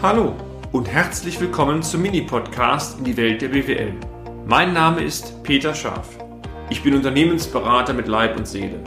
[0.00, 0.36] Hallo
[0.70, 3.94] und herzlich willkommen zum Mini-Podcast in die Welt der BWL.
[4.46, 6.16] Mein Name ist Peter Scharf.
[6.70, 8.78] Ich bin Unternehmensberater mit Leib und Seele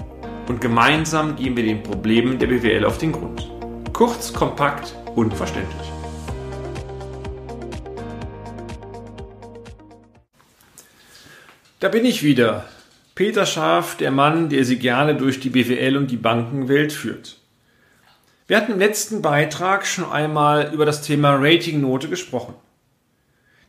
[0.48, 3.52] und gemeinsam gehen wir den Problemen der BWL auf den Grund.
[3.92, 5.92] Kurz, kompakt und verständlich.
[11.82, 12.70] Da bin ich wieder.
[13.16, 17.41] Peter Scharf, der Mann, der Sie gerne durch die BWL und die Bankenwelt führt.
[18.52, 22.54] Wir hatten im letzten Beitrag schon einmal über das Thema Ratingnote gesprochen.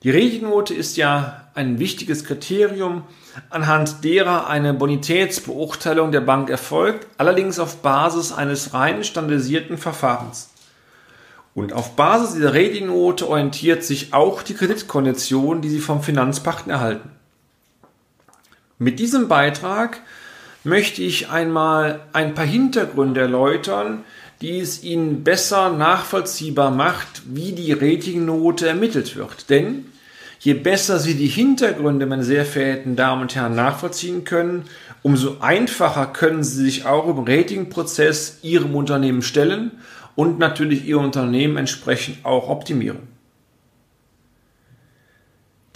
[0.02, 3.04] Die Ratingnote ist ja ein wichtiges Kriterium,
[3.48, 10.50] anhand derer eine Bonitätsbeurteilung der Bank erfolgt, allerdings auf Basis eines rein standardisierten Verfahrens.
[11.54, 17.12] Und auf Basis dieser Ratingnote orientiert sich auch die Kreditkondition, die Sie vom Finanzpachten erhalten.
[18.80, 20.00] Mit diesem Beitrag
[20.64, 24.04] möchte ich einmal ein paar Hintergründe erläutern,
[24.42, 29.48] die es Ihnen besser nachvollziehbar macht, wie die Ratingnote ermittelt wird.
[29.48, 29.86] Denn
[30.40, 34.64] je besser Sie die Hintergründe, meine sehr verehrten Damen und Herren, nachvollziehen können,
[35.02, 39.70] umso einfacher können Sie sich auch im Ratingprozess Ihrem Unternehmen stellen
[40.16, 43.12] und natürlich Ihr Unternehmen entsprechend auch optimieren.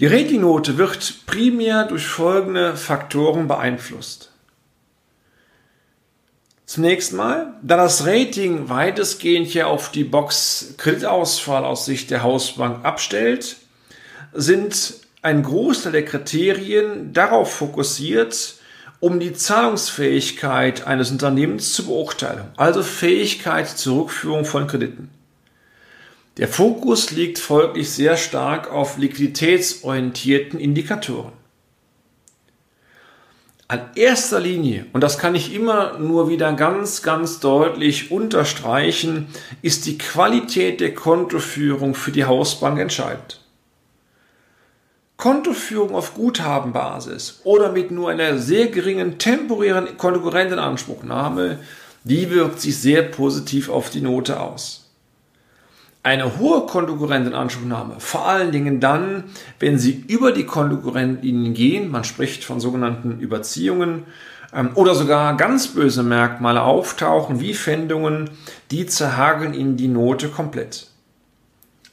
[0.01, 4.33] Die Ratingnote wird primär durch folgende Faktoren beeinflusst.
[6.77, 12.85] Zunächst mal, da das Rating weitestgehend ja auf die Box Kreditausfall aus Sicht der Hausbank
[12.85, 13.57] abstellt,
[14.35, 18.57] sind ein Großteil der Kriterien darauf fokussiert,
[19.01, 25.09] um die Zahlungsfähigkeit eines Unternehmens zu beurteilen, also Fähigkeit zur Rückführung von Krediten.
[26.37, 31.33] Der Fokus liegt folglich sehr stark auf liquiditätsorientierten Indikatoren.
[33.69, 39.27] An erster Linie, und das kann ich immer nur wieder ganz, ganz deutlich unterstreichen,
[39.61, 43.41] ist die Qualität der Kontoführung für die Hausbank entscheidend.
[45.17, 51.59] Kontoführung auf Guthabenbasis oder mit nur einer sehr geringen temporären Konkurrentenanspruchnahme,
[52.05, 54.86] die wirkt sich sehr positiv auf die Note aus
[56.07, 59.25] eine hohe Kontokorrentenanspruchnahme, vor allen Dingen dann,
[59.59, 64.05] wenn sie über die Kontokorrentlinien gehen, man spricht von sogenannten Überziehungen
[64.55, 68.31] ähm, oder sogar ganz böse Merkmale auftauchen, wie Fändungen,
[68.71, 70.87] die zerhageln ihnen die Note komplett.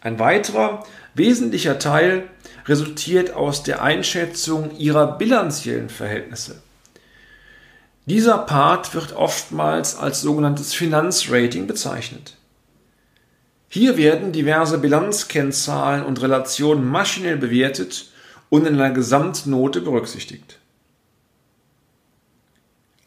[0.01, 0.83] Ein weiterer
[1.15, 2.25] wesentlicher Teil
[2.67, 6.61] resultiert aus der Einschätzung ihrer bilanziellen Verhältnisse.
[8.05, 12.35] Dieser Part wird oftmals als sogenanntes Finanzrating bezeichnet.
[13.73, 18.11] Hier werden diverse Bilanzkennzahlen und Relationen maschinell bewertet
[18.49, 20.59] und in einer Gesamtnote berücksichtigt.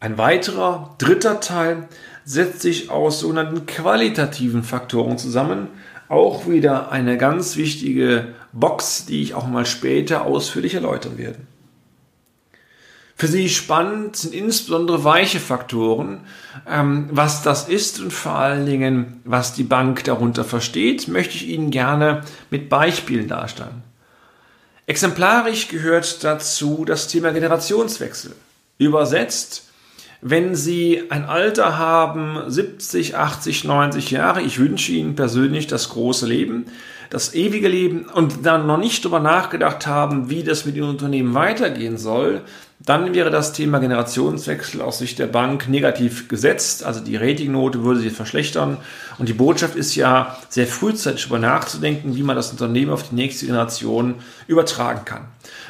[0.01, 1.87] Ein weiterer, dritter Teil
[2.25, 5.69] setzt sich aus sogenannten qualitativen Faktoren zusammen.
[6.09, 11.39] Auch wieder eine ganz wichtige Box, die ich auch mal später ausführlich erläutern werde.
[13.19, 16.21] Für Sie spannend sind insbesondere weiche Faktoren.
[16.69, 21.49] Ähm, was das ist und vor allen Dingen, was die Bank darunter versteht, möchte ich
[21.49, 23.83] Ihnen gerne mit Beispielen darstellen.
[24.85, 28.37] Exemplarisch gehört dazu das Thema Generationswechsel.
[28.77, 29.65] Übersetzt,
[30.21, 36.27] wenn Sie ein Alter haben, 70, 80, 90 Jahre, ich wünsche Ihnen persönlich das große
[36.27, 36.67] Leben,
[37.09, 41.35] das ewige Leben und dann noch nicht darüber nachgedacht haben, wie das mit Ihrem Unternehmen
[41.35, 42.43] weitergehen soll,
[42.79, 46.85] dann wäre das Thema Generationswechsel aus Sicht der Bank negativ gesetzt.
[46.85, 48.77] Also die Ratingnote würde sich verschlechtern.
[49.19, 53.15] Und die Botschaft ist ja, sehr frühzeitig darüber nachzudenken, wie man das Unternehmen auf die
[53.15, 54.17] nächste Generation
[54.47, 55.23] übertragen kann.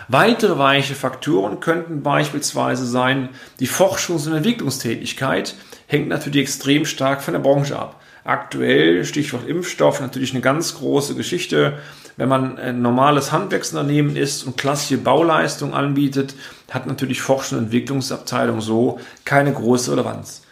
[0.09, 3.28] Weitere weiche Faktoren könnten beispielsweise sein,
[3.61, 5.55] die Forschungs- und Entwicklungstätigkeit
[5.87, 8.00] hängt natürlich extrem stark von der Branche ab.
[8.26, 11.78] Aktuell, Stichwort Impfstoff, natürlich eine ganz große Geschichte.
[12.16, 16.34] Wenn man ein normales Handwerksunternehmen ist und klassische Bauleistung anbietet,
[16.70, 20.42] hat natürlich Forschung und Entwicklungsabteilung so keine große Relevanz.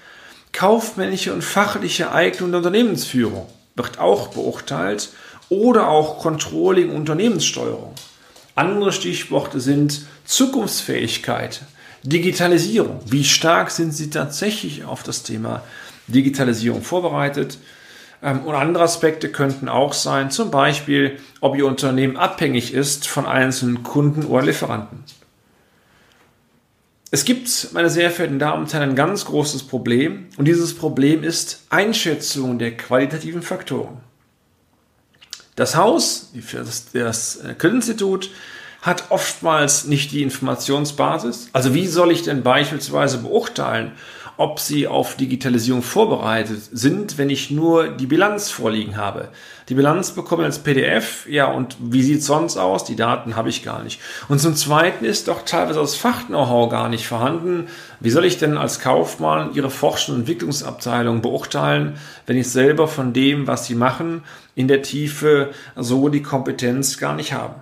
[0.53, 5.11] Kaufmännische und fachliche Eignung der Unternehmensführung wird auch beurteilt
[5.49, 7.95] oder auch Controlling Unternehmenssteuerung.
[8.55, 11.63] Andere Stichworte sind Zukunftsfähigkeit,
[12.05, 13.01] Digitalisierung.
[13.07, 15.65] Wie stark sind Sie tatsächlich auf das Thema
[16.07, 17.59] Digitalisierung vorbereitet?
[18.23, 23.27] Ähm, und andere Aspekte könnten auch sein, zum Beispiel, ob Ihr Unternehmen abhängig ist von
[23.27, 25.05] einzelnen Kunden oder Lieferanten.
[27.11, 31.23] Es gibt, meine sehr verehrten Damen und Herren, ein ganz großes Problem und dieses Problem
[31.23, 33.99] ist Einschätzung der qualitativen Faktoren.
[35.55, 36.33] Das Haus,
[36.93, 38.31] das Kreditinstitut,
[38.83, 41.51] hat oftmals nicht die Informationsbasis.
[41.53, 43.93] Also wie soll ich denn beispielsweise beurteilen,
[44.37, 49.29] ob Sie auf Digitalisierung vorbereitet sind, wenn ich nur die Bilanz vorliegen habe.
[49.69, 52.85] Die Bilanz bekomme ich als PDF, ja, und wie sieht es sonst aus?
[52.85, 54.01] Die Daten habe ich gar nicht.
[54.29, 57.69] Und zum Zweiten ist doch teilweise das Fach-Know-how gar nicht vorhanden.
[58.01, 63.13] Wie soll ich denn als Kaufmann Ihre Forschung- und Entwicklungsabteilung beurteilen, wenn ich selber von
[63.13, 64.23] dem, was Sie machen,
[64.55, 67.55] in der Tiefe so die Kompetenz gar nicht habe?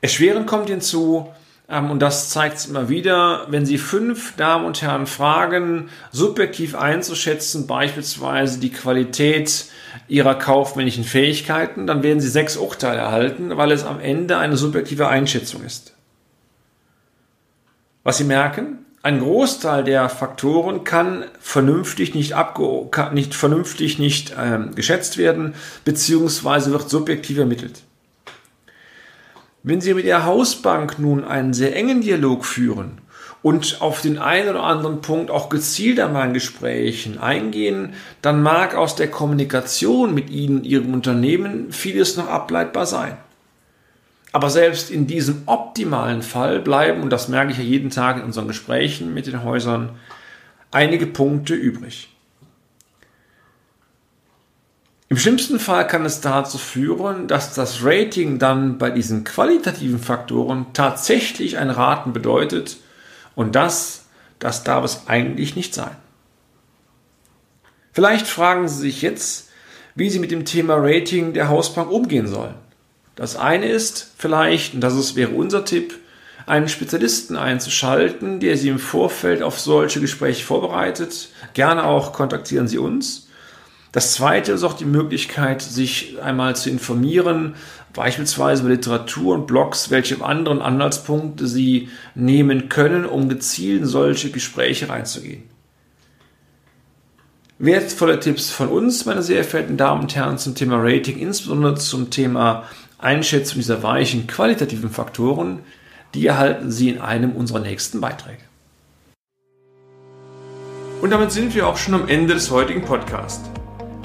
[0.00, 1.28] Erschwerend kommt hinzu,
[1.70, 7.68] und das zeigt es immer wieder, wenn Sie fünf Damen und Herren fragen, subjektiv einzuschätzen,
[7.68, 9.66] beispielsweise die Qualität
[10.08, 15.06] Ihrer kaufmännischen Fähigkeiten, dann werden Sie sechs Urteile erhalten, weil es am Ende eine subjektive
[15.06, 15.94] Einschätzung ist.
[18.02, 24.34] Was Sie merken, ein Großteil der Faktoren kann vernünftig nicht, abge kann nicht, vernünftig nicht
[24.36, 27.82] ähm, geschätzt werden, beziehungsweise wird subjektiv ermittelt.
[29.62, 33.02] Wenn Sie mit Ihrer Hausbank nun einen sehr engen Dialog führen
[33.42, 37.92] und auf den einen oder anderen Punkt auch gezielt an meinen Gesprächen eingehen,
[38.22, 43.18] dann mag aus der Kommunikation mit Ihnen, Ihrem Unternehmen vieles noch ableitbar sein.
[44.32, 48.22] Aber selbst in diesem optimalen Fall bleiben, und das merke ich ja jeden Tag in
[48.22, 49.90] unseren Gesprächen mit den Häusern,
[50.70, 52.08] einige Punkte übrig.
[55.12, 60.66] Im schlimmsten Fall kann es dazu führen, dass das Rating dann bei diesen qualitativen Faktoren
[60.72, 62.76] tatsächlich ein Raten bedeutet
[63.34, 64.04] und das,
[64.38, 65.96] das darf es eigentlich nicht sein.
[67.92, 69.48] Vielleicht fragen Sie sich jetzt,
[69.96, 72.54] wie Sie mit dem Thema Rating der Hausbank umgehen sollen.
[73.16, 75.98] Das eine ist vielleicht, und das ist, wäre unser Tipp,
[76.46, 81.30] einen Spezialisten einzuschalten, der Sie im Vorfeld auf solche Gespräche vorbereitet.
[81.52, 83.26] Gerne auch kontaktieren Sie uns.
[83.92, 87.54] Das zweite ist auch die Möglichkeit, sich einmal zu informieren,
[87.92, 94.30] beispielsweise über Literatur und Blogs, welche anderen Anhaltspunkte Sie nehmen können, um gezielt in solche
[94.30, 95.42] Gespräche reinzugehen.
[97.58, 102.10] Wertvolle Tipps von uns, meine sehr verehrten Damen und Herren, zum Thema Rating, insbesondere zum
[102.10, 102.64] Thema
[102.98, 105.60] Einschätzung dieser weichen qualitativen Faktoren,
[106.14, 108.42] die erhalten Sie in einem unserer nächsten Beiträge.
[111.02, 113.50] Und damit sind wir auch schon am Ende des heutigen Podcasts.